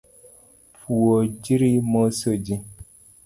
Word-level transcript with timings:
Puojri 0.79 1.71
moso 1.91 2.29
ji 2.45 2.55